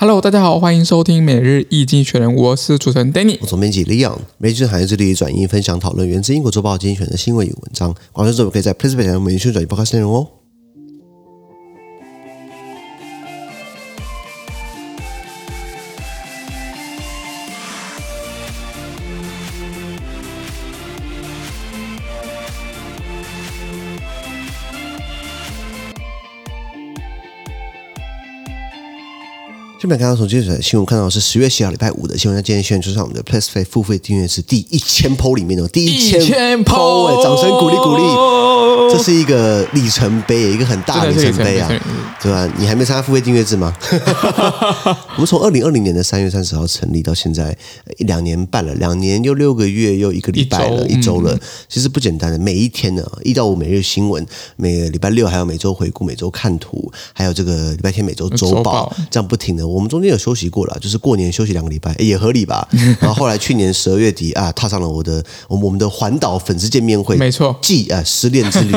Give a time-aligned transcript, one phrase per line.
[0.00, 10.28] Hello，大家好，欢迎收听每日易经济学人，我是主持人 Danny，我总编辑 Leon，每日行业致力转译分享讨论源自英国周报精选的新闻与文章，广告之后可以在 Facebook 上每日转译播客内容哦。
[29.80, 36.20] 这边刚刚从记者的新闻看到是十月七号礼拜五的新闻，那今天宣传出上我们的 PressPlay 付费订阅是第一千 PO 里面的第一千
[36.64, 41.70] PO 哎，掌声鼓励鼓励，这是一个里程碑，一个很大的里程碑啊，
[42.20, 42.52] 对吧？
[42.58, 43.72] 你还没参加付费订阅制吗？
[45.14, 47.56] 我们从二零二零年的三月三十号成立到现在
[47.98, 52.38] 一两年半了，两年又六个月又一个礼拜了，一周了，嗯、其实不简单的。
[52.40, 54.26] 每一天呢，一到五每日新闻，
[54.56, 59.67] 每个礼拜六还有每周回顾、每周看图，还有这个礼拜天每周周报，这样不停的。
[59.68, 62.66] 我们中间有休息过了，就是过年休息两个礼拜也合理吧。
[63.00, 68.72] 然后后来去年十二月底啊，踏上了我的我们我们的环岛粉丝见面会，没错，继啊失恋之旅，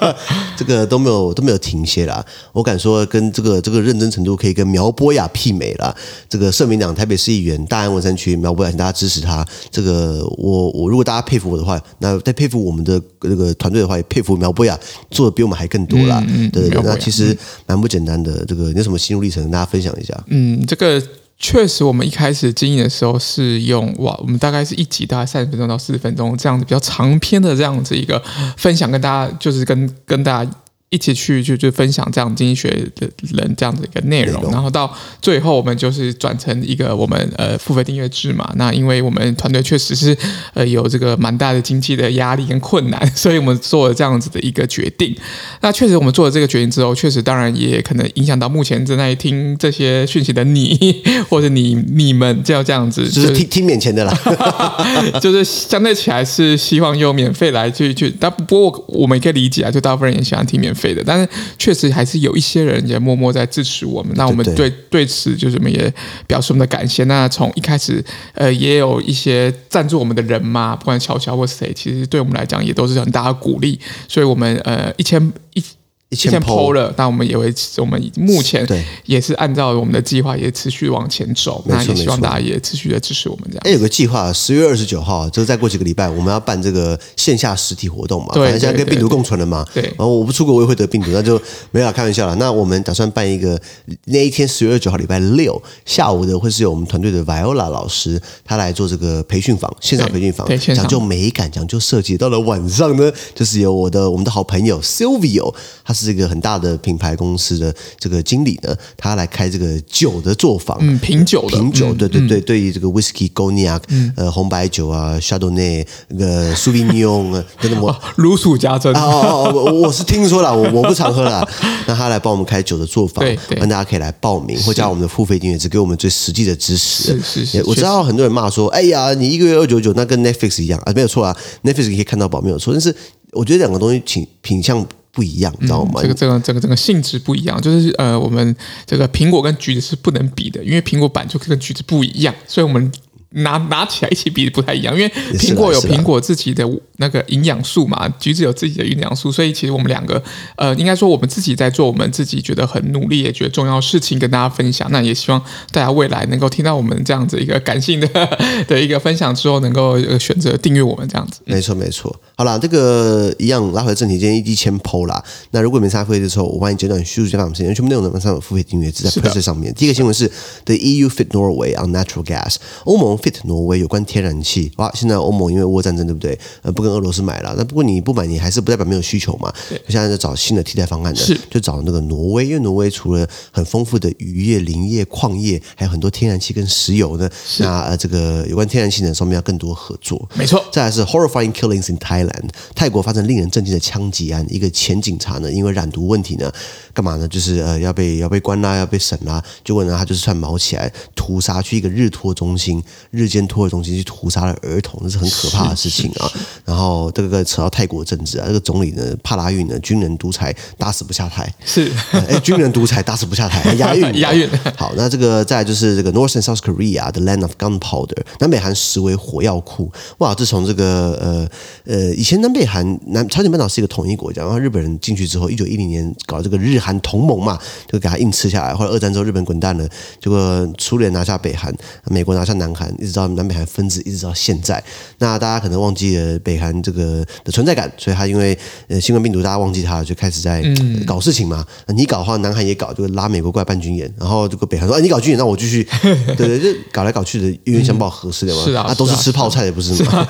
[0.56, 2.24] 这个都没有都没有停歇啦。
[2.52, 5.94] 我敢说，跟这个这个认真程度可以跟苗博雅媲美了。
[6.28, 9.46] 这个社民党台北市议员大安文山区苗博雅，请大家支持他。
[9.70, 14.78] 这个我我如果大家佩服我的话，那再佩服我们的这个团队的话，也佩服苗博雅
[15.10, 16.22] 做的比我们还更多啦。
[16.28, 18.44] 嗯，对对对，那其实蛮不简单的。
[18.46, 20.14] 这个你有什么心路历程跟大家分享一下？
[20.26, 21.02] 嗯，这个
[21.38, 28.22] 确实，我们一开始经营的时候是用哇，我们大概是一集大概三十分钟到四十分钟这样子比较长篇的这样子一个
[28.56, 30.50] 分享，跟大家就是跟跟大家。
[30.96, 38.50] 一起去就就分享这样经济学的人这样的一个内容，然后到最后我们就是转成一个我们呃付费订阅制嘛。
[38.56, 40.16] 那因为我们团队确实是
[40.54, 45.14] 呃有这个蛮大的经济的压力跟困难， 所以我们做了这样子的一个决定。
[45.60, 54.18] 那确实我们做了这个决定之后，确实当然也可能影响到目前正在听这些讯息的你， 或者你你们就要这样子，就是听听免钱的啦，
[55.20, 60.85] 就是相对起来是希望用免费来去去，但不过我们也可以理解啊，就大部分人也喜欢听免费。
[60.94, 64.12] 的，但是确实还是有一些人也默默在支持我们。
[64.16, 65.92] 那我们对对此就是我们也
[66.26, 67.04] 表示我们的感谢。
[67.04, 68.04] 那从一开始，
[68.34, 73.78] 呃，也有一些赞助我们的人嘛，不管乔乔或谁，其实对我们来讲也都是很大的鼓励。
[74.08, 75.62] 所以，我们呃一千一。
[76.08, 78.64] 一千 PO 了，但我们也会，我们目前
[79.06, 81.64] 也是按照我们的计划，也持续往前走。
[81.66, 83.62] 那也希望大家也持续的支持我们这样。
[83.64, 88.28] 哎，有个计划，十月二十九号，就是再过几个礼拜，我们要办这个线下实体活动嘛。
[88.32, 89.66] 对，反正现在跟病毒共存了嘛。
[89.74, 89.82] 对。
[89.82, 91.40] 然后我不出国，我也会得病毒，那就
[91.72, 92.36] 没法开玩笑了。
[92.36, 93.60] 那我们打算办一个
[94.04, 102.16] 那一天，十月二十九号礼拜六下午的，会是由我们团队的 Viola 老师他来做这个培训房，线上培训房，讲究美感，讲究设计。
[102.16, 105.52] 到了晚上呢，就是有我的我们的好朋友 Silvio，
[105.84, 106.76] 他是一个很大的。
[106.86, 113.80] 品牌公司的这个经理呢，他来开这个酒的作坊，嗯，品酒的，品酒，对对对，对于这个 Whisky、Cognac，
[114.14, 118.92] 呃，红白酒啊，Chardonnay，那个 Sauvignon 啊，等等，我 如数家珍。
[118.94, 121.48] 哦哦，我我是听说了，我我不常喝了。
[121.88, 123.24] 那他来帮我们开酒的作坊，
[123.56, 127.04] 让大家可以来报名或加我们的付费订阅，只给我们最实际的支持。
[127.04, 132.94] 是是是，我知道很多人骂说，哎呀，你一个月二九九，那跟 Netflix 一样啊，没有错啊，Netflix 可以看到宝没有错，但是
[133.32, 134.86] 我觉得两个东西品品相。
[135.16, 136.02] 不一样，你知道吗？
[136.02, 138.54] 这个、这个、这个、这个性质不一样，就是呃，我们
[138.84, 142.92] 这个苹果跟橘子是不能比的，因为苹果版就跟橘子不一样，所以我们。
[143.30, 146.66] 拿拿起来一起比不太一样，因为苹果有苹果自己的
[146.98, 150.22] 那个营养素嘛，橘子有自己的营养素，所以其实我们两个，
[150.56, 154.90] 呃，应该说我们自己在做我们自己觉得很努力也觉得重要的事情跟大家分享。
[154.90, 155.42] 那也希望
[155.72, 158.08] 大家未来能够听到我们这样子一个感性的
[158.66, 161.40] 的一个分享之后，能够选择订阅我们这样子。
[161.44, 162.14] 没错没错。
[162.36, 165.22] 好啦，这个一样拉回正题，今天一千 PO 啦。
[165.50, 169.72] 那如果没参加付费的时候，我帮你简短叙述一下我们今天全部内容的上有付费订阅，只在 PressPlay 上面。
[169.74, 170.30] 第一个新闻是
[170.64, 174.72] The EU fit Norway on natural gas，欧盟 fit 挪威有关天然气。
[174.76, 176.38] 哇，现在欧盟因为俄乌战争，对不对？
[176.62, 177.54] 呃，不跟俄罗斯买了。
[177.58, 179.52] 那不过你不买，你还是不代表没有需求嘛。
[179.68, 179.80] 对。
[179.88, 187.28] 现在在找新的替代方案的，是就找那个挪威，因为挪威除了很丰富的渔业、林业、矿业，还有很多天然气跟石油呢。
[187.58, 190.28] 那呃，这个有关天然气呢，上面要更多合作。
[190.34, 190.64] 没错。
[190.70, 194.46] 再来是 horrifying killings in Thailand，泰国发生令人震惊的枪击案。
[194.48, 196.52] 一个前警察呢，因为染毒问题呢，
[196.94, 197.26] 干嘛呢？
[197.26, 199.42] 就是呃，要被要被关啦，要被审啦。
[199.64, 203.96] 结果呢，他就是串毛起来屠杀，去一个日托中心、日间托儿中心。
[203.96, 206.30] 去屠杀了儿童，那是很可怕的事情啊！
[206.66, 214.46] 然然后这个扯到泰国政治啊，这个总理呢帕拉运呢军人独裁打死不下台，是哎军人独裁打死不下台， 押运押运。
[214.76, 219.90] 好，那这个再就是这个 North and South Korea，the land of gunpowder，南北韩实为火药库。
[220.18, 221.48] 哇，自从这个呃
[221.86, 227.58] 呃以前南北韩南朝鲜半岛是一个统一国家，然后日本人进去之后，一九一零年搞这个日韩同盟嘛，
[227.90, 228.74] 就给他硬吃下来。
[228.74, 229.88] 后来二战之后日本滚蛋了，
[230.20, 231.74] 结果苏联拿下北韩，
[232.04, 234.84] 美国拿下南韩，一直到南北韩分治，一直到现在。
[235.16, 238.56] 那大家可能忘记了北韩这个的存在感，所以他因为
[238.88, 240.62] 呃新冠病毒，大家忘记他，就开始在
[241.06, 241.64] 搞事情嘛。
[241.88, 245.86] 你搞的话，南韩也搞，就拉美国过来办军演，然后这个北韩说：“哎，你搞军演，那我继续。
[246.36, 248.64] ”对对，就搞来搞去的，冤冤相报何时了嘛？
[248.64, 250.26] 是啊，都是吃泡菜的，不是吗？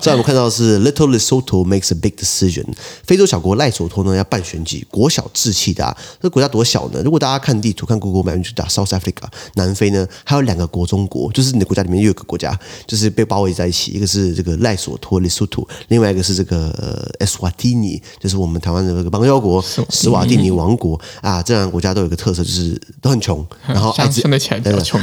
[0.00, 2.64] 再 我们看到的是 Little Lesotho makes a big decision，
[3.04, 5.96] 非洲小国赖索托呢要办选举，国小志气大。
[6.20, 7.00] 这国家多小呢？
[7.02, 21.42] 如果大家看地图，看 Google Map 去打 South Africa，南非呢还有两个国中国，就是你的国家里面又有个国家，就是被包围在一起，一个是这个赖索托 Lesotho，另外一个是这个呃 Eswatini，就是我们台湾的这个邦交国史瓦蒂尼王国啊。
[21.42, 24.22] 这两个国家都有一个特色，就是都很穷， 然后艾滋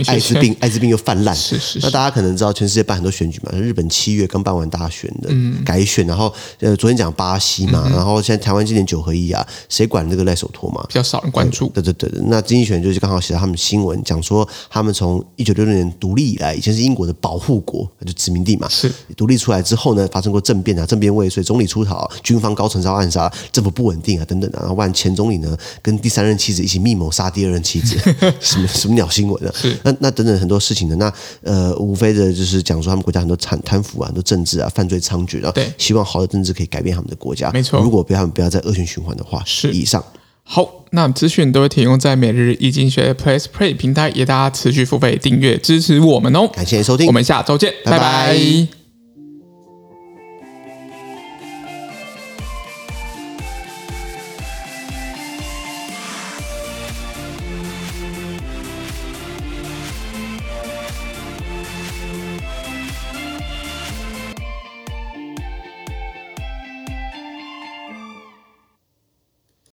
[0.07, 1.35] 艾滋病 艾滋病又泛滥。
[1.35, 1.79] 是是是。
[1.81, 5.29] 那大家可能知道，全世界办很多选举嘛，日本七月刚办完大选的
[5.65, 10.85] 改选，然后呃昨天讲巴西嘛，然后现在台湾今年九合一啊，谁管这个赖手托嘛？
[10.87, 11.67] 比较少人关注。
[11.69, 18.67] 对对对，那经济学人就是刚好写到他们新闻，讲说他们从一九六六年独立以来，以前是英国的保护国，就殖民地嘛。
[18.69, 24.59] 是独立出来之后呢，发生过政变啊，政变未遂，总理出逃，军方高层遭暗杀，政府不稳定啊，等等的。
[24.59, 27.97] 然后万前总理呢，跟第三任妻子一起密谋杀第二任妻子，
[28.41, 29.51] 什么什么鸟新闻啊？
[29.55, 30.95] 是那那等等很多事情的。
[30.97, 37.49] 那呃，无非的就是讲说他们国家很多贪贪腐啊，很多政治啊，犯罪猖獗，然后对，希望好的政治可以改变他们的国家。
[37.51, 40.03] 没错，如果不要他们不要再恶性循环的话，是以上。
[40.49, 46.47] 好，那资讯都会提供在每日易经济学人 PressPlay 平台，也大家持续付费订阅支持我们哦。
[46.47, 47.97] 感谢收听，我们下周见，拜拜。
[47.99, 48.76] 拜拜。